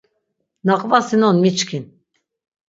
[0.65, 1.85] Na qvasinon miçkin.